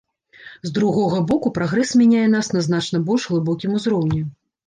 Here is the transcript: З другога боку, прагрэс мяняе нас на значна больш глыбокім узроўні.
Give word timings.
З 0.67 0.69
другога 0.77 1.17
боку, 1.31 1.51
прагрэс 1.57 1.91
мяняе 2.01 2.25
нас 2.35 2.49
на 2.55 2.63
значна 2.67 3.03
больш 3.09 3.27
глыбокім 3.35 3.79
узроўні. 3.81 4.21